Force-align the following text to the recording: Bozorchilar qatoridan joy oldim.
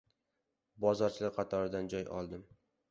Bozorchilar 0.85 1.37
qatoridan 1.39 1.95
joy 1.97 2.11
oldim. 2.23 2.47